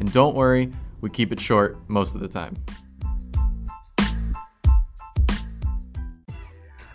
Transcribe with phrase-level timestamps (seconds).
[0.00, 2.56] And don't worry, we keep it short most of the time.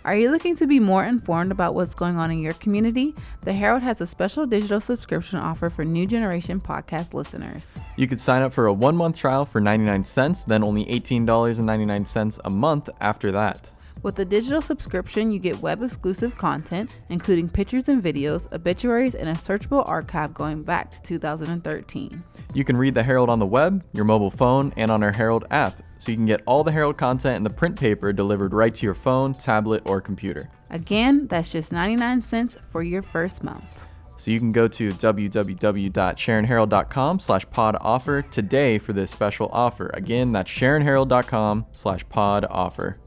[0.04, 3.12] Are you looking to be more informed about what's going on in your community?
[3.42, 7.66] The Herald has a special digital subscription offer for new generation podcast listeners.
[7.96, 12.38] You could sign up for a one month trial for 99 cents, then only $18.99
[12.44, 13.70] a month after that.
[14.06, 19.28] With the digital subscription, you get web exclusive content, including pictures and videos, obituaries, and
[19.28, 22.22] a searchable archive going back to 2013.
[22.54, 25.46] You can read the Herald on the web, your mobile phone, and on our Herald
[25.50, 28.72] app, so you can get all the Herald content in the print paper delivered right
[28.72, 30.48] to your phone, tablet, or computer.
[30.70, 33.64] Again, that's just 99 cents for your first month.
[34.18, 39.90] So you can go to www.sharonherald.com slash pod offer today for this special offer.
[39.94, 43.00] Again, that's sharonherald.com slash pod offer.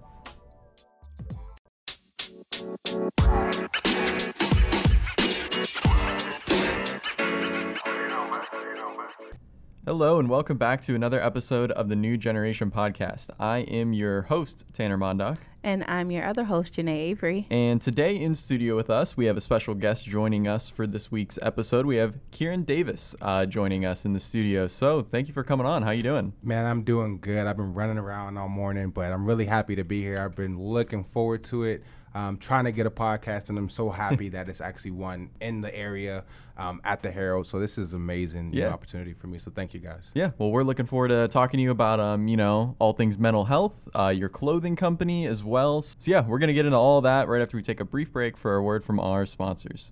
[9.85, 13.29] Hello, and welcome back to another episode of the New Generation Podcast.
[13.39, 15.37] I am your host, Tanner Mondock.
[15.63, 17.47] And I'm your other host, Janae Avery.
[17.49, 21.11] And today in studio with us, we have a special guest joining us for this
[21.11, 21.85] week's episode.
[21.85, 24.67] We have Kieran Davis uh, joining us in the studio.
[24.67, 25.81] So thank you for coming on.
[25.83, 26.33] How you doing?
[26.43, 27.47] Man, I'm doing good.
[27.47, 30.19] I've been running around all morning, but I'm really happy to be here.
[30.19, 31.83] I've been looking forward to it.
[32.15, 35.61] Um, trying to get a podcast, and I'm so happy that it's actually one in
[35.61, 36.23] the area
[36.57, 37.45] um, at the Herald.
[37.45, 38.65] So this is amazing Yeah.
[38.67, 39.37] new opportunity for me.
[39.37, 40.09] So thank you guys.
[40.15, 43.17] Yeah, well, we're looking forward to talking to you about, um, you know, all things
[43.19, 45.83] mental health, uh, your clothing company as well.
[45.83, 48.35] So yeah, we're gonna get into all that right after we take a brief break
[48.37, 49.91] for a word from our sponsors.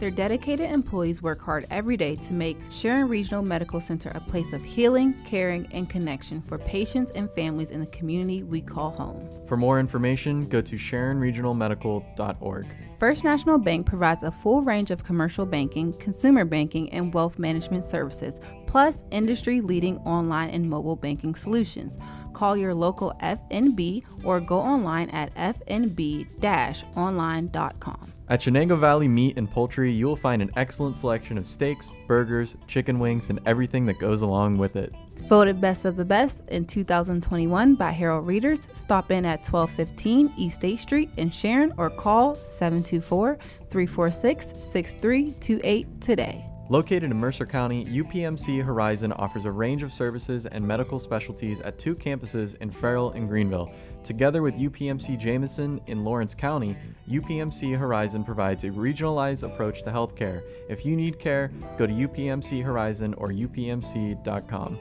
[0.00, 4.52] Their dedicated employees work hard every day to make Sharon Regional Medical Center a place
[4.52, 9.30] of healing, caring, and connection for patients and families in the community we call home.
[9.46, 12.66] For more information, go to sharonregionalmedical.org.
[12.98, 17.84] First National Bank provides a full range of commercial banking, consumer banking, and wealth management
[17.84, 21.96] services, plus industry leading online and mobile banking solutions.
[22.32, 26.34] Call your local FNB or go online at fnb-online.com.
[28.26, 32.56] At Shenango Valley Meat and Poultry, you will find an excellent selection of steaks, burgers,
[32.66, 34.94] chicken wings, and everything that goes along with it.
[35.28, 40.56] Voted Best of the Best in 2021 by Herald Readers, stop in at 1215 East
[40.56, 43.38] State Street in Sharon or call 724
[43.70, 46.53] 346 6328 today.
[46.70, 51.78] Located in Mercer County, UPMC Horizon offers a range of services and medical specialties at
[51.78, 53.70] two campuses in Farrell and Greenville.
[54.02, 56.74] Together with UPMC Jameson in Lawrence County,
[57.06, 60.42] UPMC Horizon provides a regionalized approach to healthcare.
[60.70, 64.78] If you need care, go to UPMC Horizon or upmc.com.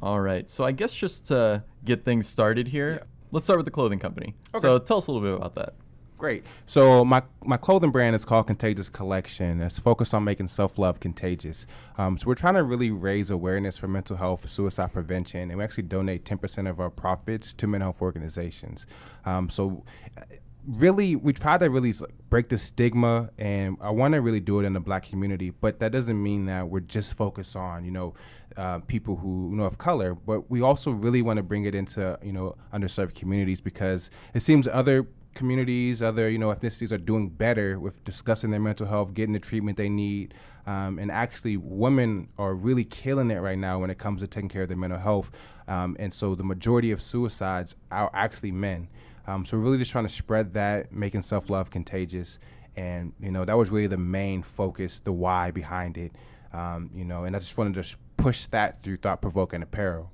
[0.00, 3.70] All right, so I guess just to get things started here, let's start with the
[3.70, 4.34] clothing company.
[4.60, 5.74] So tell us a little bit about that.
[6.16, 6.44] Great.
[6.64, 9.60] So my my clothing brand is called Contagious Collection.
[9.60, 11.66] It's focused on making self love contagious.
[11.98, 15.64] Um, so we're trying to really raise awareness for mental health, suicide prevention, and we
[15.64, 18.86] actually donate 10% of our profits to mental health organizations.
[19.24, 19.84] Um, so.
[20.16, 20.22] uh,
[20.66, 21.92] Really, we try to really
[22.30, 25.50] break the stigma, and I want to really do it in the black community.
[25.50, 28.14] But that doesn't mean that we're just focused on, you know,
[28.56, 30.14] uh, people who you know of color.
[30.14, 34.40] But we also really want to bring it into, you know, underserved communities because it
[34.40, 39.14] seems other communities, other you know ethnicities are doing better with discussing their mental health,
[39.14, 40.34] getting the treatment they need,
[40.66, 44.48] um, and actually women are really killing it right now when it comes to taking
[44.48, 45.30] care of their mental health.
[45.66, 48.88] Um, and so the majority of suicides are actually men.
[49.26, 52.38] Um, so we're really just trying to spread that, making self love contagious,
[52.76, 56.12] and you know that was really the main focus, the why behind it.
[56.52, 60.10] Um, you know, and I just wanted to push that through thought provoking apparel.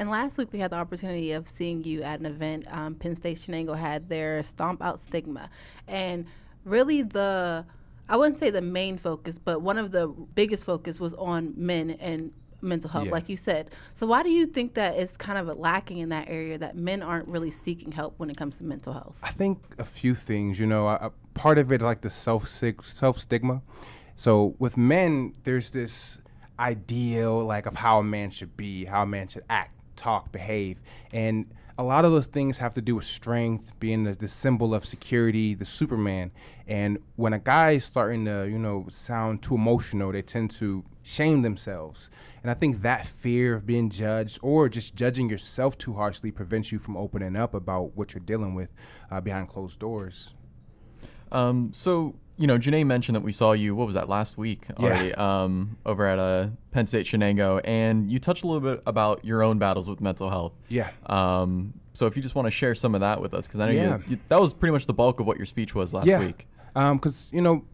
[0.00, 2.64] And last week we had the opportunity of seeing you at an event.
[2.72, 5.50] Um, Penn State Shenango had their Stomp Out Stigma.
[5.86, 6.24] And
[6.64, 7.66] really the
[8.08, 11.90] I wouldn't say the main focus, but one of the biggest focus was on men
[11.90, 12.32] and
[12.62, 13.12] mental health, Yeah.
[13.12, 13.70] like you said.
[13.92, 17.02] So why do you think that it's kind of lacking in that area that men
[17.02, 19.16] aren't really seeking help when it comes to mental health?
[19.22, 20.58] I think a few things.
[20.58, 23.60] You know, a, a part of it like the self self stigma.
[24.16, 26.20] So with men, there's this
[26.58, 30.80] ideal like of how a man should be, how a man should act, talk, behave,
[31.12, 31.46] and
[31.78, 34.84] a lot of those things have to do with strength, being the, the symbol of
[34.84, 36.30] security, the Superman.
[36.66, 40.84] And when a guy is starting to, you know, sound too emotional, they tend to
[41.02, 42.10] shame themselves.
[42.42, 46.70] And I think that fear of being judged or just judging yourself too harshly prevents
[46.70, 48.68] you from opening up about what you're dealing with
[49.10, 50.34] uh, behind closed doors.
[51.32, 53.74] Um, so you know, Janae mentioned that we saw you.
[53.74, 55.14] What was that last week already?
[55.14, 59.42] Um, over at uh, Penn State Shenango, and you touched a little bit about your
[59.42, 60.54] own battles with mental health.
[60.68, 60.88] Yeah.
[61.04, 63.66] Um, so if you just want to share some of that with us, because I
[63.66, 63.98] know Yeah.
[63.98, 66.18] you, you, that was pretty much the bulk of what your speech was last yeah.
[66.18, 66.48] week.
[66.72, 67.66] Because you know,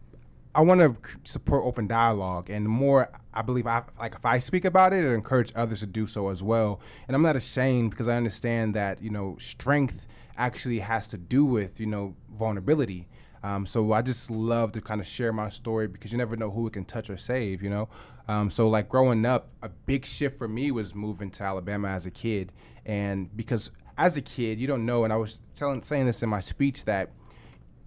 [0.53, 4.39] I want to support open dialogue, and the more I believe I like, if I
[4.39, 6.81] speak about it, it encourage others to do so as well.
[7.07, 10.01] And I'm not ashamed because I understand that you know, strength
[10.37, 13.07] actually has to do with you know vulnerability.
[13.43, 16.49] Um, so I just love to kind of share my story because you never know
[16.49, 17.89] who it can touch or save, you know.
[18.27, 22.05] Um, so like growing up, a big shift for me was moving to Alabama as
[22.05, 22.51] a kid,
[22.85, 25.03] and because as a kid, you don't know.
[25.03, 27.11] And I was telling saying this in my speech that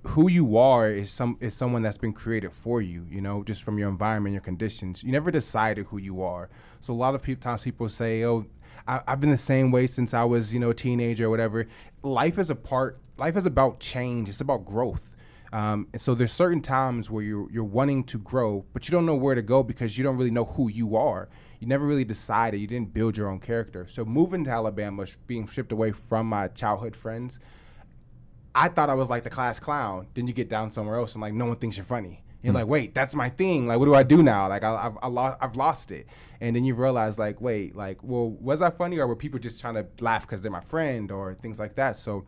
[0.03, 3.63] who you are is some is someone that's been created for you you know just
[3.63, 5.03] from your environment your conditions.
[5.03, 6.49] You never decided who you are.
[6.81, 8.47] So a lot of times people say oh
[8.89, 11.67] I, i've been the same way since i was you know a teenager or whatever.
[12.03, 14.31] Life is a part life is about change.
[14.31, 15.15] It's about growth
[15.53, 19.07] um, and so there's certain times where you're you're wanting to grow but you don't
[19.07, 22.05] know where to go because you don't really know who you are you never really
[22.05, 26.27] decided you didn't build your own character so moving to alabama being stripped away from
[26.27, 27.39] my childhood friends
[28.55, 30.09] I thought I was like the class clown.
[30.15, 32.25] Then you get down somewhere else and like no one thinks you're funny.
[32.43, 33.67] You're like, wait, that's my thing.
[33.67, 34.49] Like, what do I do now?
[34.49, 36.07] Like, I, I've, I lost, I've lost it.
[36.41, 39.61] And then you realize, like, wait, like, well, was I funny or were people just
[39.61, 41.99] trying to laugh because they're my friend or things like that?
[41.99, 42.25] So,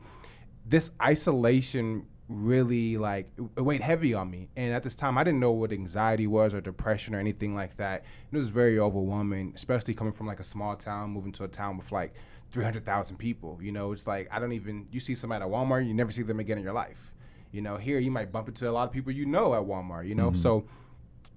[0.66, 4.48] this isolation really like it, weighed heavy on me.
[4.56, 7.76] And at this time, I didn't know what anxiety was or depression or anything like
[7.76, 8.04] that.
[8.30, 11.76] It was very overwhelming, especially coming from like a small town, moving to a town
[11.76, 12.14] with like
[12.52, 13.58] 300,000 people.
[13.62, 16.22] You know, it's like I don't even, you see somebody at Walmart, you never see
[16.22, 17.12] them again in your life.
[17.50, 20.08] You know, here you might bump into a lot of people you know at Walmart,
[20.08, 20.32] you know?
[20.32, 20.64] So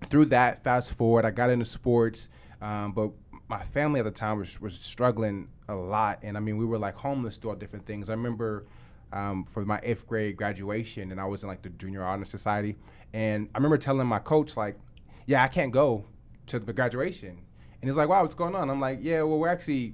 [0.07, 2.29] through that, fast forward, I got into sports,
[2.61, 3.11] um, but
[3.49, 6.19] my family at the time was, was struggling a lot.
[6.23, 8.09] And I mean, we were like homeless throughout different things.
[8.09, 8.65] I remember
[9.13, 12.75] um, for my eighth grade graduation, and I was in like the junior honor society.
[13.13, 14.77] And I remember telling my coach, like,
[15.25, 16.05] yeah, I can't go
[16.47, 17.29] to the graduation.
[17.29, 18.69] And he's like, wow, what's going on?
[18.69, 19.93] I'm like, yeah, well, we're actually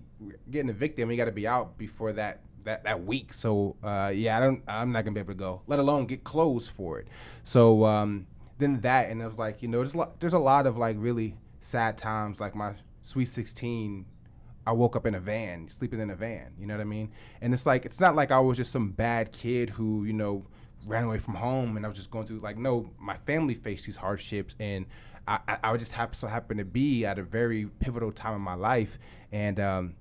[0.50, 3.34] getting evicted and we got to be out before that, that, that week.
[3.34, 6.24] So, uh, yeah, I don't, I'm not to be able to go, let alone get
[6.24, 7.08] clothes for it.
[7.44, 8.28] So, um,
[8.60, 10.78] then that, and I was like, you know, there's a lot, there's a lot of
[10.78, 12.74] like really sad times, like my
[13.04, 14.06] sweet 16
[14.66, 16.54] I woke up in a van, sleeping in a van.
[16.60, 17.12] You know what I mean?
[17.42, 20.46] And it's like it's not like I was just some bad kid who you know
[20.88, 23.86] ran away from home and I was just going through like no, my family faced
[23.86, 24.86] these hardships and
[25.28, 28.42] I, I, I just happen so happened to be at a very pivotal time in
[28.42, 28.98] my life
[29.32, 29.96] and um,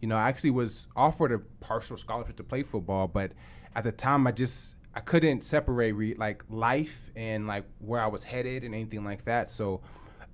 [0.00, 3.32] you know I actually was offered a partial scholarship to play football, but
[3.74, 8.06] at the time I just I couldn't separate re- like life and like where I
[8.06, 9.50] was headed and anything like that.
[9.50, 9.80] So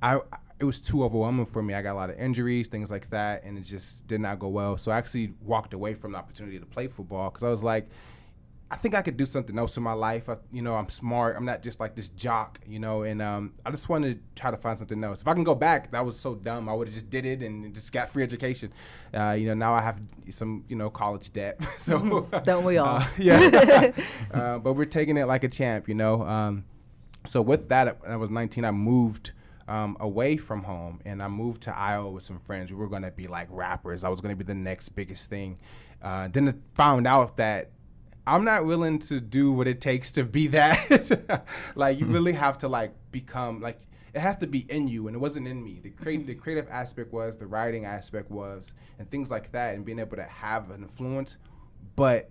[0.02, 0.20] I
[0.60, 1.72] it was too overwhelming for me.
[1.74, 4.48] I got a lot of injuries, things like that, and it just did not go
[4.48, 4.76] well.
[4.76, 7.88] So I actually walked away from the opportunity to play football because I was like,
[8.72, 10.28] I think I could do something else in my life.
[10.28, 11.34] I, you know, I'm smart.
[11.36, 13.02] I'm not just like this jock, you know.
[13.02, 15.22] And um, I just wanted to try to find something else.
[15.22, 16.68] If I can go back, that was so dumb.
[16.68, 18.72] I would have just did it and just got free education.
[19.12, 21.58] Uh, you know, now I have some, you know, college debt.
[21.78, 22.98] so Don't we all?
[22.98, 23.90] uh, yeah.
[24.32, 26.22] uh, but we're taking it like a champ, you know.
[26.22, 26.64] Um,
[27.26, 29.32] so with that, when I was 19, I moved
[29.70, 32.72] um, away from home and I moved to Iowa with some friends.
[32.72, 34.02] We were going to be like rappers.
[34.02, 35.58] I was going to be the next biggest thing.
[36.02, 37.70] Uh, then I found out that
[38.26, 41.46] I'm not willing to do what it takes to be that.
[41.76, 43.80] like you really have to like become like
[44.12, 45.78] it has to be in you and it wasn't in me.
[45.80, 49.84] The creative the creative aspect was, the writing aspect was, and things like that and
[49.84, 51.36] being able to have an influence.
[51.94, 52.28] But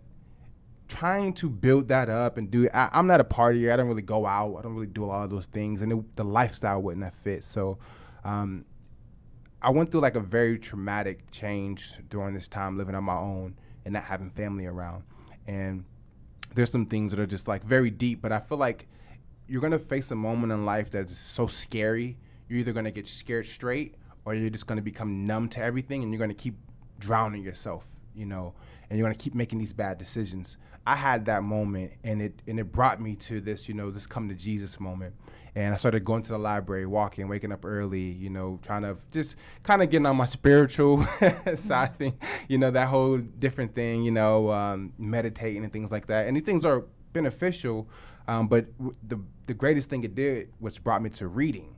[0.90, 3.72] trying to build that up and do I, I'm not a partier.
[3.72, 4.58] I don't really go out.
[4.58, 7.14] I don't really do a lot of those things, and it, the lifestyle wouldn't have
[7.14, 7.44] fit.
[7.46, 7.78] So,
[8.26, 8.66] um,
[9.62, 13.56] I went through like a very traumatic change during this time living on my own
[13.86, 15.04] and not having family around.
[15.48, 15.86] And
[16.56, 18.88] there's some things that are just like very deep, but I feel like
[19.48, 22.18] you're gonna face a moment in life that is so scary.
[22.48, 26.12] You're either gonna get scared straight or you're just gonna become numb to everything and
[26.12, 26.56] you're gonna keep
[27.00, 28.54] drowning yourself you know,
[28.90, 30.58] and you're gonna keep making these bad decisions.
[30.86, 34.06] I had that moment, and it and it brought me to this, you know, this
[34.06, 35.16] come to Jesus moment.
[35.56, 38.98] And I started going to the library, walking, waking up early, you know, trying to
[39.12, 41.04] just kind of getting on my spiritual
[41.56, 42.18] side thing,
[42.48, 46.28] you know, that whole different thing, you know, um, meditating and things like that.
[46.28, 47.90] And these things are beneficial,
[48.28, 51.76] um, but w- the the greatest thing it did was brought me to reading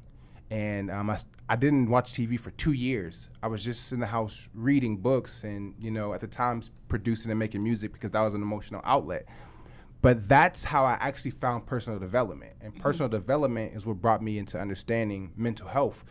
[0.51, 1.17] and um, I,
[1.47, 3.29] I didn't watch TV for two years.
[3.41, 7.31] I was just in the house reading books and, you know, at the time producing
[7.31, 9.25] and making music because that was an emotional outlet.
[10.01, 12.51] But that's how I actually found personal development.
[12.59, 12.81] And mm-hmm.
[12.81, 16.03] personal development is what brought me into understanding mental health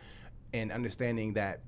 [0.53, 1.59] and understanding that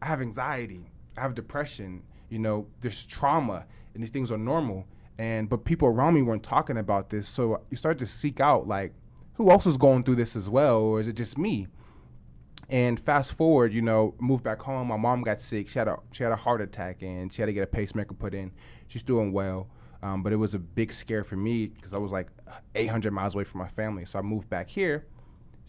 [0.00, 4.86] I have anxiety, I have depression, you know, there's trauma, and these things are normal.
[5.18, 7.28] And but people around me weren't talking about this.
[7.28, 8.94] So you start to seek out like,
[9.34, 11.68] who else is going through this as well, or is it just me?
[12.70, 14.88] And fast forward, you know, moved back home.
[14.88, 15.68] My mom got sick.
[15.68, 18.14] She had a she had a heart attack, and she had to get a pacemaker
[18.14, 18.52] put in.
[18.86, 19.68] She's doing well,
[20.04, 22.28] um, but it was a big scare for me because I was like
[22.76, 24.04] 800 miles away from my family.
[24.04, 25.04] So I moved back here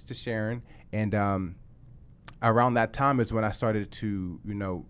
[0.05, 0.62] to Sharon,
[0.93, 1.55] and um,
[2.43, 4.86] around that time is when I started to, you know,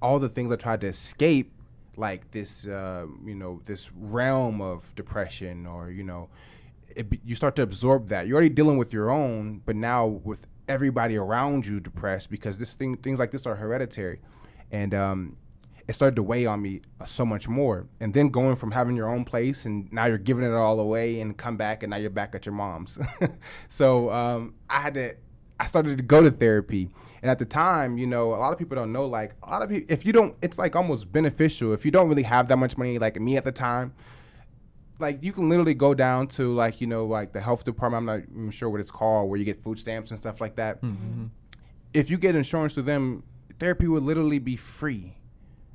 [0.00, 1.52] all the things I tried to escape,
[1.96, 6.28] like this, uh, you know, this realm of depression, or you know,
[6.88, 8.28] it, you start to absorb that.
[8.28, 12.74] You're already dealing with your own, but now with everybody around you depressed because this
[12.74, 14.20] thing things like this are hereditary,
[14.70, 15.36] and um,
[15.88, 17.86] it started to weigh on me uh, so much more.
[18.00, 21.20] And then going from having your own place and now you're giving it all away
[21.20, 22.98] and come back and now you're back at your mom's.
[23.68, 25.14] so um, I had to.
[25.58, 26.90] I started to go to therapy,
[27.22, 29.06] and at the time, you know, a lot of people don't know.
[29.06, 31.72] Like a lot of people, if you don't, it's like almost beneficial.
[31.72, 33.94] If you don't really have that much money, like me at the time,
[34.98, 38.00] like you can literally go down to like you know like the health department.
[38.00, 40.56] I'm not even sure what it's called, where you get food stamps and stuff like
[40.56, 40.82] that.
[40.82, 41.26] Mm-hmm.
[41.92, 43.22] If you get insurance to them,
[43.58, 45.14] therapy would literally be free.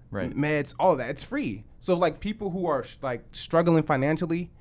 [0.09, 0.35] Right.
[0.35, 1.63] Meds, all that, it's free.
[1.79, 4.51] So like people who are like struggling financially,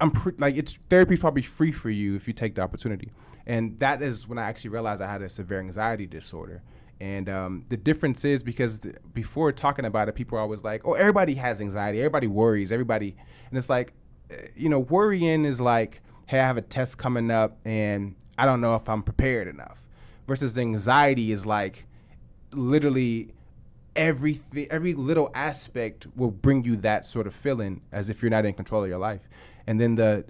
[0.00, 3.12] I'm pre- like it's therapy probably free for you if you take the opportunity.
[3.46, 6.62] And that is when I actually realized I had a severe anxiety disorder.
[7.00, 10.82] And um, the difference is because th- before talking about it, people are always like,
[10.86, 11.98] "Oh, everybody has anxiety.
[11.98, 12.72] Everybody worries.
[12.72, 13.16] Everybody,"
[13.50, 13.92] and it's like,
[14.30, 18.46] uh, you know, worrying is like, "Hey, I have a test coming up, and I
[18.46, 19.78] don't know if I'm prepared enough."
[20.26, 21.84] Versus anxiety is like,
[22.52, 23.34] literally,
[23.94, 28.46] every every little aspect will bring you that sort of feeling as if you're not
[28.46, 29.28] in control of your life,
[29.66, 30.24] and then the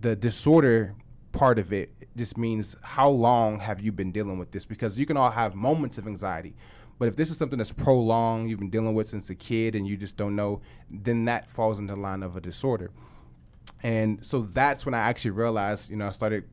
[0.00, 0.94] the disorder
[1.32, 4.64] part of it just means how long have you been dealing with this?
[4.64, 6.54] Because you can all have moments of anxiety.
[6.98, 9.86] But if this is something that's prolonged, you've been dealing with since a kid and
[9.86, 12.90] you just don't know, then that falls into the line of a disorder.
[13.82, 16.44] And so that's when I actually realized, you know, I started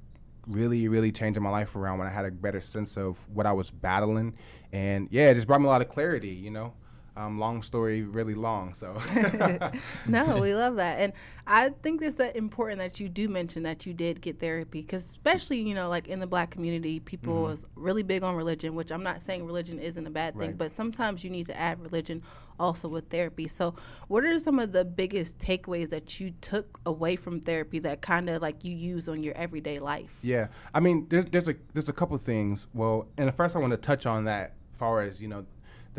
[0.47, 3.51] really, really changing my life around when I had a better sense of what I
[3.51, 4.35] was battling.
[4.71, 6.73] And yeah, it just brought me a lot of clarity, you know
[7.19, 8.97] um, long story really long so
[10.07, 11.11] no we love that and
[11.45, 15.03] i think it's that important that you do mention that you did get therapy because
[15.05, 17.53] especially you know like in the black community people mm-hmm.
[17.53, 20.57] is really big on religion which i'm not saying religion isn't a bad thing right.
[20.57, 22.23] but sometimes you need to add religion
[22.57, 23.75] also with therapy so
[24.07, 28.29] what are some of the biggest takeaways that you took away from therapy that kind
[28.29, 31.89] of like you use on your everyday life yeah i mean there's, there's a there's
[31.89, 35.01] a couple things well and the first i want to touch on that as far
[35.01, 35.45] as you know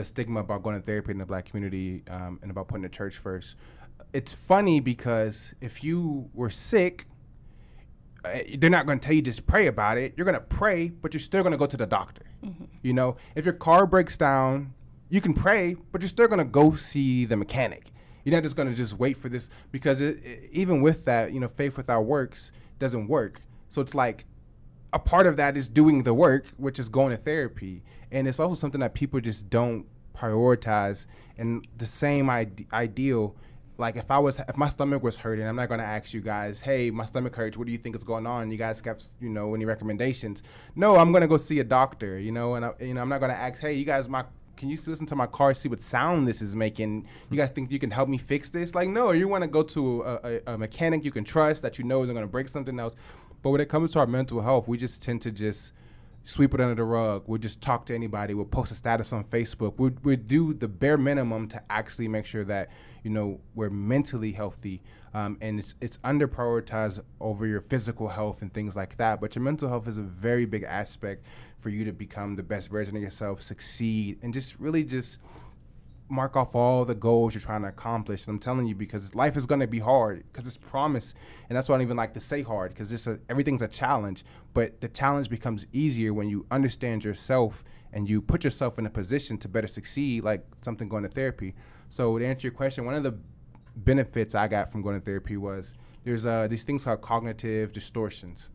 [0.00, 2.88] the stigma about going to therapy in the black community um, and about putting the
[2.88, 3.54] church first.
[4.12, 7.06] It's funny because if you were sick,
[8.24, 10.14] uh, they're not going to tell you just pray about it.
[10.16, 12.24] You're going to pray, but you're still going to go to the doctor.
[12.44, 12.64] Mm-hmm.
[12.82, 14.74] You know, if your car breaks down,
[15.10, 17.92] you can pray, but you're still going to go see the mechanic.
[18.24, 21.32] You're not just going to just wait for this because it, it, even with that,
[21.32, 23.42] you know, faith without works doesn't work.
[23.68, 24.24] So it's like
[24.92, 27.82] a part of that is doing the work, which is going to therapy
[28.12, 31.06] and it's also something that people just don't prioritize.
[31.38, 33.36] And the same ide- ideal,
[33.78, 36.60] like if I was, if my stomach was hurting, I'm not gonna ask you guys,
[36.60, 37.56] hey, my stomach hurts.
[37.56, 38.50] What do you think is going on?
[38.50, 40.42] You guys got, you know, any recommendations?
[40.74, 42.18] No, I'm gonna go see a doctor.
[42.18, 44.24] You know, and I, you know, I'm not gonna ask, hey, you guys, my
[44.60, 47.06] can you listen to my car, see what sound this is making?
[47.30, 48.74] You guys think you can help me fix this?
[48.74, 51.78] Like, no, you want to go to a, a, a, mechanic you can trust that
[51.78, 52.94] you know isn't going to break something else.
[53.42, 55.72] But when it comes to our mental health, we just tend to just
[56.24, 57.24] sweep it under the rug.
[57.26, 58.34] We'll just talk to anybody.
[58.34, 59.74] We'll post a status on Facebook.
[59.78, 62.68] We'll, we'll do the bare minimum to actually make sure that
[63.02, 64.82] you know we're mentally healthy.
[65.12, 69.20] Um, and it's it's under prioritized over your physical health and things like that.
[69.20, 71.24] But your mental health is a very big aspect
[71.56, 75.18] for you to become the best version of yourself, succeed, and just really just
[76.10, 78.26] mark off all the goals you're trying to accomplish.
[78.26, 81.14] And I'm telling you because life is going to be hard because it's promise,
[81.48, 84.24] and that's why I don't even like to say hard because it's everything's a challenge.
[84.52, 88.90] But the challenge becomes easier when you understand yourself and you put yourself in a
[88.90, 91.54] position to better succeed, like something going to therapy.
[91.88, 93.14] So to answer your question, one of the
[93.76, 95.74] benefits I got from going to therapy was
[96.04, 98.48] there's uh, these things called cognitive distortions,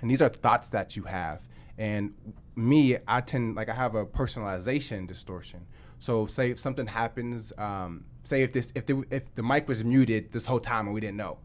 [0.00, 1.46] and these are thoughts that you have.
[1.78, 2.14] And
[2.56, 5.66] me, I tend like I have a personalization distortion.
[6.00, 9.84] So say if something happens, um, say if this if the if the mic was
[9.84, 11.38] muted this whole time and we didn't know,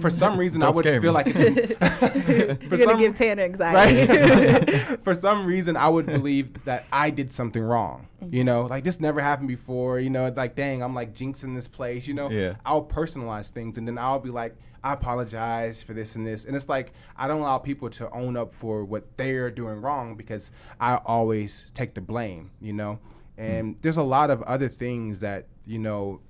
[0.00, 1.08] for some reason I Don't would feel me.
[1.10, 4.12] like it's You're gonna give Tanner anxiety.
[4.12, 5.00] right?
[5.04, 8.08] For some reason, I would believe that I did something wrong.
[8.30, 10.00] You know, like this never happened before.
[10.00, 12.06] You know, like dang, I'm like jinxing this place.
[12.08, 12.54] You know, Yeah.
[12.66, 16.56] I'll personalize things, and then I'll be like, I apologize for this and this, and
[16.56, 20.50] it's like I don't allow people to own up for what they're doing wrong because
[20.80, 22.50] I always take the blame.
[22.60, 22.98] You know,
[23.36, 26.20] and there's a lot of other things that you know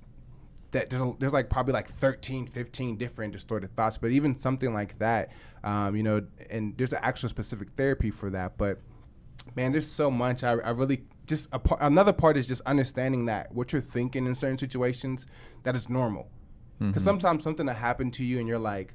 [0.71, 4.73] that there's a, there's like probably like 13 15 different distorted thoughts but even something
[4.73, 5.29] like that
[5.63, 8.79] um, you know and there's an actual specific therapy for that but
[9.55, 10.43] man there's so much.
[10.43, 14.25] I, I really just a par- another part is just understanding that what you're thinking
[14.25, 15.25] in certain situations
[15.63, 16.29] that is normal.
[16.79, 18.93] Because sometimes something that happened to you and you're like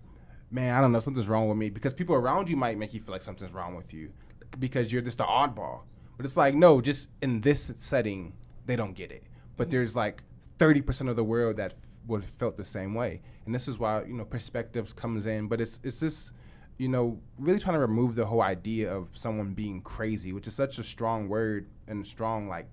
[0.51, 3.01] man i don't know something's wrong with me because people around you might make you
[3.01, 4.11] feel like something's wrong with you
[4.59, 5.83] because you're just the oddball
[6.21, 8.35] but it's like no just in this setting
[8.67, 9.23] they don't get it.
[9.57, 9.71] But mm.
[9.71, 10.23] there's like
[10.59, 13.23] 30% of the world that f- would have felt the same way.
[13.47, 15.49] And this is why you know perspectives comes in.
[15.49, 16.31] But it's it's this
[16.77, 20.53] you know really trying to remove the whole idea of someone being crazy which is
[20.53, 22.69] such a strong word and a strong like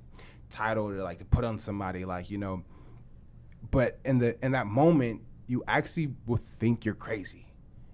[0.49, 2.65] title to like to put on somebody like you know.
[3.71, 7.45] But in the in that moment you actually will think you're crazy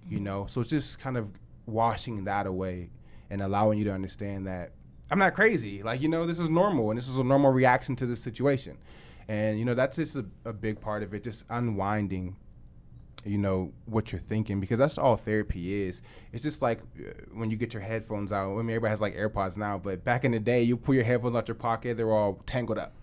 [0.08, 0.22] you mm.
[0.22, 0.46] know.
[0.46, 1.30] So it's just kind of
[1.64, 2.90] washing that away
[3.30, 4.72] and allowing you to understand that
[5.10, 5.82] i'm not crazy.
[5.82, 8.78] Like you know this is normal and this is a normal reaction to this situation.
[9.28, 12.36] And you know that's just a, a big part of it just unwinding
[13.26, 16.02] you know what you're thinking because that's all therapy is.
[16.32, 18.52] It's just like uh, when you get your headphones out.
[18.52, 21.04] I mean everybody has like airpods now but back in the day you pull your
[21.04, 22.94] headphones out your pocket they're all tangled up.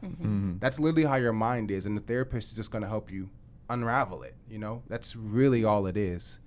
[0.59, 3.29] That's literally how your mind is and the therapist is just going to help you
[3.69, 4.83] unravel it you know?
[4.89, 6.39] That's really all it is.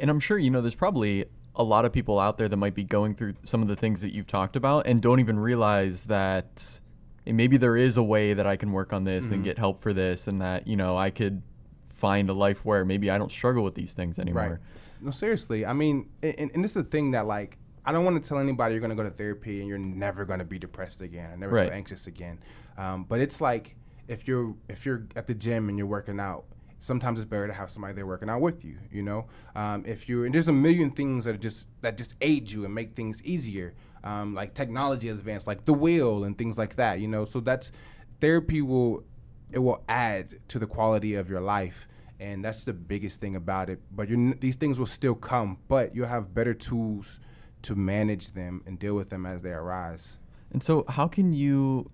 [0.00, 1.24] And I'm sure, you know, there's probably
[1.56, 4.00] a lot of people out there that might be going through some of the things
[4.02, 6.80] that you've talked about and don't even realize that
[7.24, 9.92] maybe there is a way that I can work on this and get help for
[9.92, 11.42] this and that, you know, I could
[11.86, 14.60] find a life where maybe I don't struggle with these things anymore.
[15.00, 15.64] No, seriously.
[15.66, 18.38] I mean, and, and this is the thing that like I don't want to tell
[18.38, 21.30] anybody you're going to go to therapy and you're never going to be depressed again,
[21.30, 21.68] and never Right.
[21.68, 22.38] feel anxious again.
[22.76, 23.76] Um, but it's like
[24.08, 26.44] if you're if you're at the gym and you're working out,
[26.80, 28.78] sometimes it's better to have somebody there working out with you.
[28.90, 32.50] You know, um, if you're and there's a million things that just that just aid
[32.50, 33.74] you and make things easier.
[34.04, 37.00] Um, like technology has advanced, like the wheel and things like that.
[37.00, 37.72] You know, so that's
[38.20, 39.04] therapy will
[39.50, 41.86] it will add to the quality of your life
[42.18, 44.08] and that's the biggest thing about it but
[44.40, 47.20] these things will still come but you'll have better tools
[47.62, 50.16] to manage them and deal with them as they arise
[50.52, 51.90] And so how can you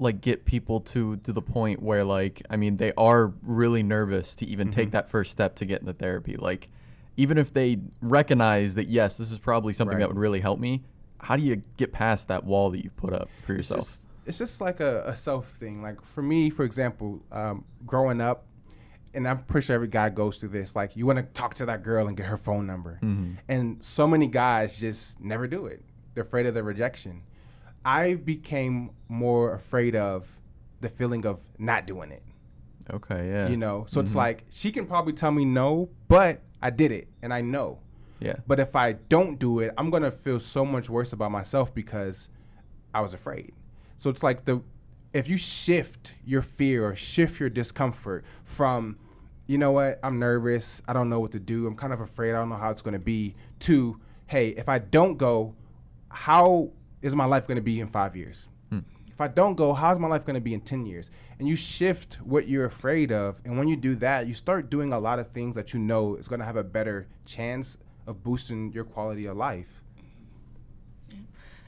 [0.00, 4.34] like get people to to the point where like I mean they are really nervous
[4.36, 6.36] to even take that first step to get into therapy.
[6.36, 6.68] Like
[7.16, 10.00] even if they recognize that yes this is probably something Right.
[10.00, 10.82] that would really help me
[11.18, 13.84] how do you get past that wall that you put up for it's yourself?
[13.84, 15.82] just, it's just like a, a self thing.
[15.82, 18.46] Like for me for example um, growing up
[19.12, 21.66] and i'm pretty sure every guy goes through this like you want to talk to
[21.66, 22.98] that girl and get her phone number.
[23.48, 25.82] And so many guys just never do it.
[26.14, 27.22] They're afraid of the rejection
[27.84, 30.28] i became more afraid of
[30.80, 32.22] the feeling of not doing it.
[32.90, 33.48] Okay yeah.
[33.48, 34.18] You know so it's mm-hmm.
[34.18, 37.78] like she can probably tell me no but i did it and i know.
[38.18, 38.36] Yeah.
[38.46, 42.28] But if i don't do it i'm gonna feel so much worse about myself because
[42.94, 43.52] i was afraid.
[43.98, 44.62] So it's like the
[45.12, 48.96] if you shift your fear or shift your discomfort from
[49.46, 52.30] you know what i'm nervous i don't know what to do i'm kind of afraid
[52.30, 55.54] i don't know how it's gonna be to hey if i don't go
[56.08, 56.70] how
[57.02, 58.80] is my life gonna be in five years hmm.
[59.10, 61.10] if I don't go, how's my life going to be in 10 years?
[61.38, 63.40] And you shift what you're afraid of.
[63.44, 66.16] And when you do that, you start doing a lot of things that you know
[66.16, 69.82] is going to have a better chance of boosting your quality of life.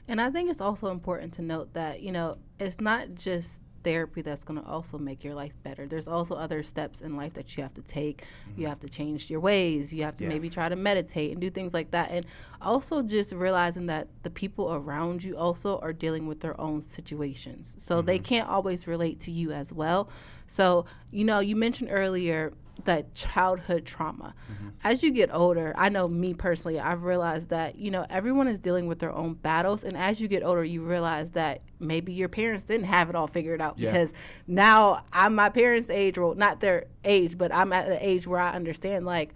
[0.07, 4.21] And I think it's also important to note that, you know, it's not just therapy
[4.21, 5.87] that's going to also make your life better.
[5.87, 8.23] There's also other steps in life that you have to take.
[8.45, 8.69] You mm-hmm.
[8.69, 9.93] have to change your ways.
[9.93, 10.29] You have to Yeah.
[10.29, 12.11] maybe try to meditate and do things like that.
[12.11, 12.25] And
[12.61, 17.73] also just realizing that the people around you also are dealing with their own situations.
[17.77, 18.25] So they mm-hmm.
[18.25, 20.09] can't always relate to you as well.
[20.47, 22.53] So, you know, you mentioned earlier
[22.85, 24.33] that childhood trauma.
[24.51, 24.69] Mm-hmm.
[24.83, 28.59] As you get older, I know me personally, I've realized that, you know, everyone is
[28.59, 29.83] dealing with their own battles.
[29.83, 33.27] And as you get older, you realize that maybe your parents didn't have it all
[33.27, 33.91] figured out yeah.
[33.91, 34.13] because
[34.47, 38.39] now I'm my parents' age, well, not their age, but I'm at an age where
[38.39, 39.33] I understand, like,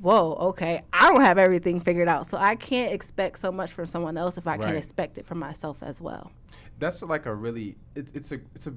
[0.00, 2.26] whoa, okay, I don't have everything figured out.
[2.26, 4.60] So I can't expect so much from someone else if I right.
[4.66, 6.30] can't expect it from myself as well.
[6.78, 8.74] That's like a really, it, it's a, it's a,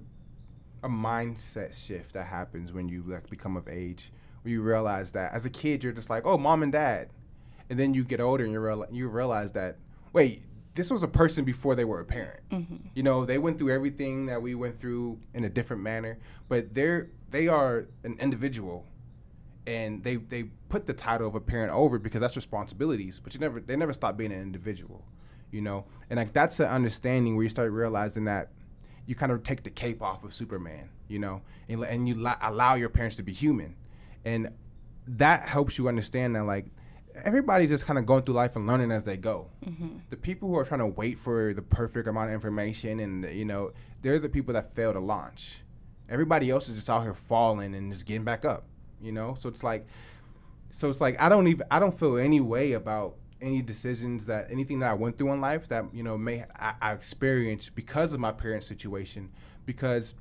[0.84, 5.34] a mindset shift that happens when you like become of age, where you realize that
[5.34, 7.10] as a kid you're just like, oh, mom and dad,
[7.70, 9.78] and then you get older and you real you realize that
[10.14, 10.44] wait,
[10.76, 12.42] this was a person before they were a parent.
[12.50, 12.76] Mm-hmm.
[12.94, 16.18] You know, they went through everything that we went through in a different manner,
[16.48, 18.86] but they're they are an individual,
[19.68, 23.40] and they they put the title of a parent over because that's responsibilities, but you
[23.40, 25.04] never they never stop being an individual.
[25.52, 28.52] You know, and like that's an understanding where you start realizing that
[29.12, 32.38] you kind of take the cape off of Superman, you know, and, and you la-
[32.42, 33.76] allow your parents to be human.
[34.24, 34.50] And
[35.06, 36.68] that helps you understand that, like,
[37.14, 39.50] everybody's just kind of going through life and learning as they go.
[39.66, 39.98] Mm-hmm.
[40.10, 43.44] The people who are trying to wait for the perfect amount of information and, you
[43.44, 45.58] know, they're the people that fail to launch.
[46.10, 48.64] Everybody else is just out here falling and just getting back up,
[49.02, 49.36] you know?
[49.38, 49.86] So it's like,
[50.72, 54.48] so it's like I don't even I don't feel any way about any decisions that
[54.52, 58.14] anything that I went through in life that you know may I, I experienced because
[58.14, 59.32] of my parents' situation.
[59.66, 60.16] Because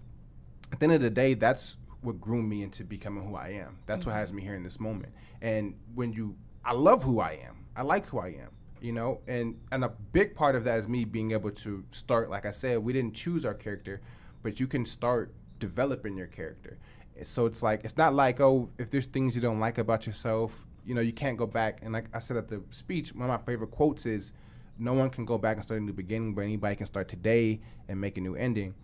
[0.73, 3.79] at the end of the day, that's what groomed me into becoming who I am.
[3.87, 4.11] That's mm-hmm.
[4.11, 5.13] what has me here in this moment.
[5.43, 7.67] And when you, I love who I am.
[7.77, 8.51] I like who I am.
[8.81, 12.31] You know, and and a big part of that is me being able to start.
[12.31, 14.01] Like I said, we didn't choose our character,
[14.43, 16.79] but you can start developing your character.
[17.25, 20.65] So it's like it's not like oh, if there's things you don't like about yourself,
[20.91, 21.79] you know, you can't go back.
[21.83, 24.33] And like I said at the speech, one of my favorite quotes is,
[24.77, 27.61] "No one can go back and start a new beginning, but anybody can start today
[27.87, 28.75] and make a new ending."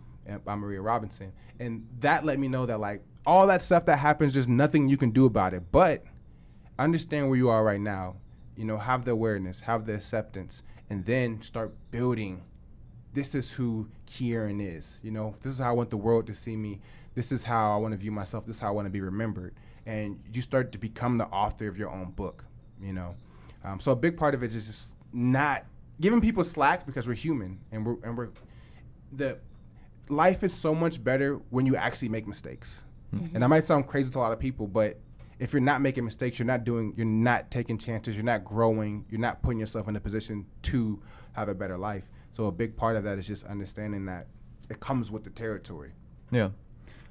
[0.43, 4.33] by Maria Robinson, and that let me know that like all that stuff that happens,
[4.33, 5.71] there's nothing you can do about it.
[5.71, 6.03] But
[6.77, 8.15] understand where you are right now.
[8.57, 12.41] You know, have the awareness, have the acceptance, and then start building.
[13.13, 14.99] This is who Kieran is.
[15.01, 16.81] You know, this is how I want the world to see me.
[17.15, 18.45] This is how I want to view myself.
[18.45, 19.53] This is how I want to be remembered
[19.87, 22.43] and you start to become the author of your own book.
[22.79, 23.15] You know,
[23.63, 25.65] um, so a big part of it is just not
[25.99, 28.29] giving people slack because we're human and we're and we're
[29.11, 29.39] the
[30.09, 32.83] life is so much better when you actually make mistakes.
[33.15, 33.33] Mm-hmm.
[33.33, 34.99] And that might sound crazy to a lot of people, but
[35.39, 39.05] if you're not making mistakes, you're not doing, you're not taking chances, you're not growing,
[39.09, 41.01] you're not putting yourself in a position to
[41.33, 42.03] have a better life.
[42.33, 44.27] So a big part of that is just understanding that
[44.69, 45.91] it comes with the territory.
[46.31, 46.49] Yeah.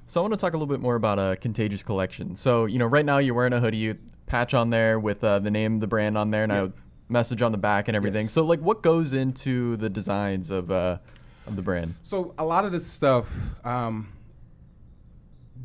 [0.07, 2.35] So I want to talk a little bit more about a contagious collection.
[2.35, 5.39] So you know, right now you're wearing a hoodie, you patch on there with uh,
[5.39, 6.73] the name, the brand on there, and a
[7.09, 8.25] message on the back and everything.
[8.25, 8.33] Yes.
[8.33, 10.99] So like, what goes into the designs of uh,
[11.45, 11.95] of the brand?
[12.03, 13.27] So a lot of this stuff.
[13.65, 14.13] Um,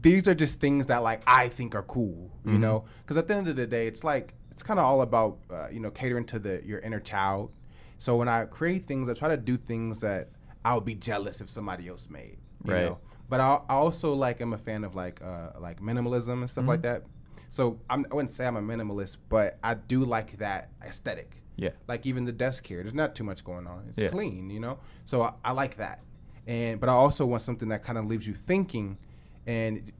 [0.00, 2.60] these are just things that like I think are cool, you mm-hmm.
[2.60, 5.38] know, because at the end of the day, it's like it's kind of all about
[5.52, 7.52] uh, you know catering to the your inner child.
[7.98, 10.30] So when I create things, I try to do things that
[10.64, 12.38] I would be jealous if somebody else made.
[12.64, 12.86] right.
[12.86, 12.98] Know?
[13.32, 16.64] But I, I also like I'm a fan of like uh, like minimalism and stuff
[16.64, 16.68] mm-hmm.
[16.68, 17.04] like that.
[17.48, 21.40] So I'm, I wouldn't say I'm a minimalist, but I do like that aesthetic.
[21.56, 21.70] Yeah.
[21.88, 23.86] Like even the desk here, there's not too much going on.
[23.88, 24.10] It's yeah.
[24.10, 24.80] clean, you know.
[25.06, 26.00] So I, I, like that.
[26.46, 28.98] And but I also want something that kind of leaves you thinking,
[29.46, 29.92] and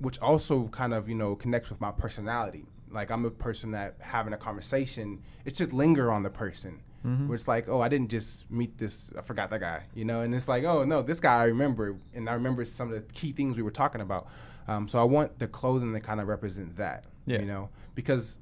[0.00, 2.66] which also kind of you know connects with my personality.
[2.90, 6.82] Like I'm a person that having a conversation, it should linger on the person.
[7.06, 7.28] Mm-hmm.
[7.28, 10.22] Where it's like, oh, I didn't just meet this, I forgot that guy, you know,
[10.22, 13.12] and it's like, oh no, this guy I remember, and I remember some of the
[13.12, 14.26] key things we were talking about.
[14.66, 17.38] Um, so I want the clothing to kind of represent that, yeah.
[17.38, 18.38] you know, because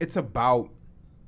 [0.00, 0.68] it's about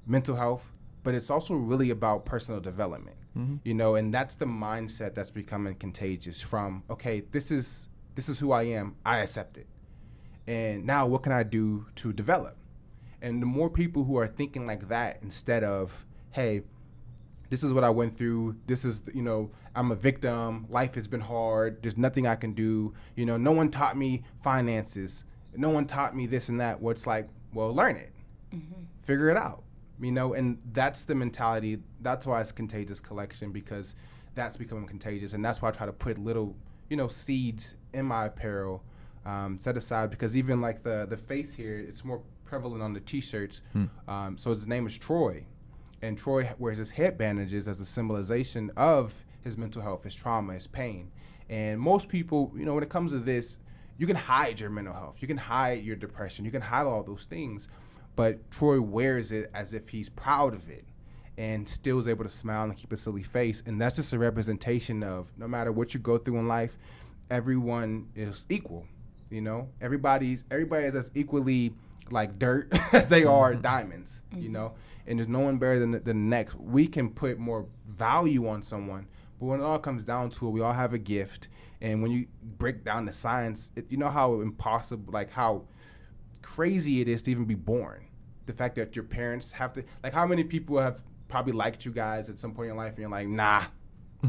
[0.05, 0.67] mental health,
[1.05, 3.57] but it's also really about personal development, mm-hmm.
[3.65, 6.41] you know, and that's the mindset that's becoming contagious.
[6.41, 9.67] From okay, this is this is who I am, I accept it,
[10.47, 12.57] and now what can I do to develop?
[13.23, 16.63] And the more people who are thinking like that instead of hey,
[17.49, 18.57] this is what I went through.
[18.67, 20.67] This is, you know, I'm a victim.
[20.69, 21.81] Life has been hard.
[21.83, 22.95] There's nothing I can do.
[23.15, 25.25] You know, no one taught me finances.
[25.57, 26.83] No one taught me this and that.
[26.83, 28.13] Well, it's like, well, learn it,
[28.53, 28.83] mm-hmm.
[29.03, 29.63] figure it out.
[30.01, 31.79] You know, and that's the mentality.
[32.01, 33.95] That's why it's contagious collection because
[34.35, 36.57] that's becoming contagious, and that's why I try to put little,
[36.91, 38.83] you know, seeds in my apparel
[39.27, 43.01] um, set aside because even like the the face here, it's more prevalent on the
[43.01, 43.63] t-shirts.
[43.73, 43.85] Hmm.
[44.07, 45.47] Um, so his name is Troy
[46.05, 50.55] and Troy wears his head bandages as a symbolization of his mental health, his trauma,
[50.55, 51.11] his pain.
[51.49, 53.59] And most people, you know, when it comes to this,
[53.97, 57.03] you can hide your mental health, you can hide your depression, you can hide all
[57.03, 57.69] those things,
[58.17, 60.85] but Troy wears it as if he's proud of it
[61.37, 63.63] and still is able to smile and keep a silly face.
[63.67, 66.77] And that's just a representation of no matter what you go through in life,
[67.31, 68.87] everyone is equal.
[69.35, 71.75] You know, everybody's everybody is as equally
[72.11, 73.63] like dirt as they are Mm-hmm.
[73.63, 74.21] diamonds.
[74.37, 74.75] You know,
[75.07, 76.55] and there's no one better than the, the next.
[76.55, 79.07] We can put more value on someone,
[79.41, 81.49] but when it all comes down to it, we all have a gift.
[81.81, 82.27] And when you
[82.59, 85.65] break down the science, it, you know how impossible, like how
[86.43, 88.05] crazy it is to even be born.
[88.47, 91.91] The fact that your parents have to, like, how many people have probably liked you
[91.93, 93.65] guys at some point in life, and you're like, nah,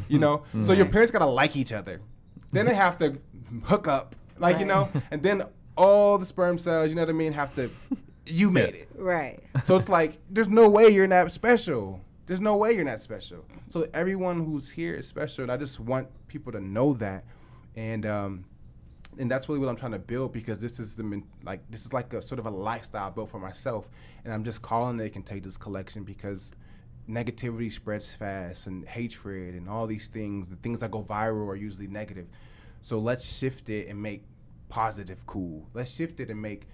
[0.08, 0.44] you know.
[0.62, 2.02] So your parents gotta like each other.
[2.52, 3.18] Then they have to
[3.64, 5.44] hook up, like you know, and then
[5.78, 7.70] all the sperm cells, you know what I mean, have to.
[8.26, 8.90] You made it.
[8.96, 9.40] Right.
[9.66, 12.02] So it's like there's no way you're not special.
[12.26, 13.46] There's no way you're not special.
[13.70, 17.24] So everyone who's here is special, and I just want people to know that,
[17.76, 18.46] and um,
[19.18, 21.86] and that's really what I'm trying to build because this is the men- like this
[21.86, 23.88] is like a sort of a lifestyle built for myself,
[24.24, 26.52] and I'm just calling it a contagious collection because
[27.08, 31.56] negativity spreads fast and hatred and all these things, the things that go viral are
[31.56, 32.28] usually negative.
[32.86, 34.26] So let's shift it and make
[34.70, 35.68] positive cool.
[35.74, 36.68] Let's shift it and make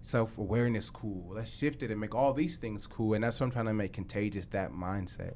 [0.00, 1.32] self awareness cool.
[1.34, 3.14] Let's shift it and make all these things cool.
[3.14, 5.34] And that's what I'm trying to make contagious that mindset.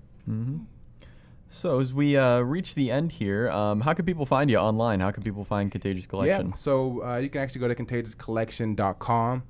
[1.49, 5.01] So as we uh, reach the end here, um, how can people find you online?
[5.01, 6.51] How can people find Contagious Collection?
[6.51, 6.55] Yeah.
[6.55, 9.43] So uh, you can actually go to contagiouscollection.com.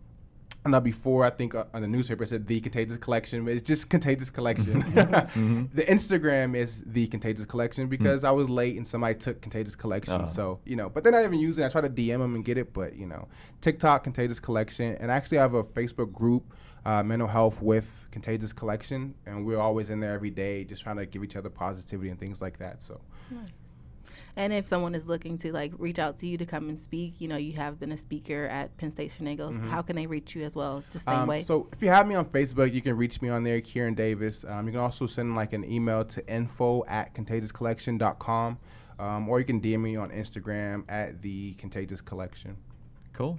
[0.64, 3.54] And now before I think uh, on the newspaper it said the Contagious Collection, but
[3.54, 4.82] it's just Contagious Collection.
[5.74, 10.22] The Instagram is the Contagious Collection because I was late and somebody took Contagious Collection.
[10.22, 10.26] Oh.
[10.26, 11.64] So you know, but they're not even using.
[11.64, 11.68] it.
[11.68, 13.28] I try to DM them and get it, but you know,
[13.62, 16.52] TikTok Contagious Collection, and actually I have a Facebook group,
[16.84, 20.96] uh, Mental Health with Contagious Collection, and we're always in there every day, just trying
[20.96, 22.82] to give each other positivity and things like that.
[22.82, 23.00] So
[24.36, 27.14] And if someone is looking to like reach out to you to come and speak,
[27.18, 29.58] you know, you have been a speaker at Penn State Shenanigans.
[29.70, 30.82] How can they reach you as well?
[30.92, 31.22] Just same Mm-hmm.
[31.22, 31.44] Um, way.
[31.44, 34.44] So if you have me on Facebook, you can reach me on there, Kieran Davis.
[34.48, 38.58] Um, you can also send like an email to info at contagiouscollection.com.
[38.98, 42.56] Um, or you can DM me on Instagram at the Contagious Collection.
[43.14, 43.38] Cool.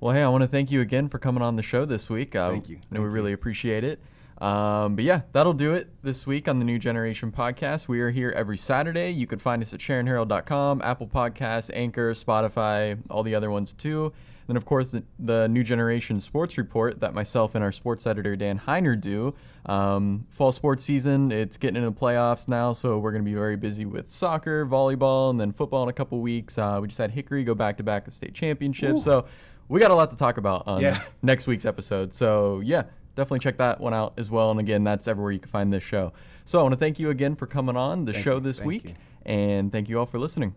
[0.00, 2.34] Well, hey, I want to thank you again for coming on the show this week.
[2.34, 2.76] Uh, Thank you.
[2.76, 4.00] I know we Thank really appreciate it.
[4.38, 7.86] Um, but yeah, that'll do it this week on the New Generation Podcast.
[7.88, 9.10] We are here every Saturday.
[9.10, 14.06] You can find us at SharonHerald.com, Apple Podcasts, Anchor, Spotify, all the other ones too.
[14.06, 18.06] And then, of course, the, the New Generation Sports Report that myself and our sports
[18.06, 19.34] editor Dan Heiner do.
[19.64, 23.56] Um, fall sports season, it's getting into playoffs now, so we're going to be very
[23.56, 26.58] busy with soccer, volleyball, and then football in a couple weeks.
[26.58, 29.24] Uh, we just had Hickory go back to back state championships, so
[29.68, 31.02] we got a lot to talk about on Yeah.
[31.22, 32.12] next week's episode.
[32.12, 32.82] So yeah,
[33.14, 34.50] definitely check that one out as well.
[34.50, 36.12] And again, that's everywhere you can find this show.
[36.44, 38.40] So I want to thank you again for coming on the Thank show you.
[38.40, 38.94] this week, you.
[39.24, 40.54] and thank you all for listening.